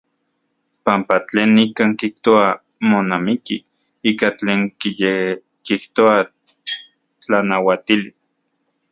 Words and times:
Panpa 0.85 1.15
tlen 1.27 1.49
nikan 1.57 1.91
kijtoa 1.99 2.45
monamiki 2.89 3.57
ika 4.09 4.27
tlen 4.37 4.61
kiyekijtoa 4.79 6.17
tlanauatili. 7.21 8.09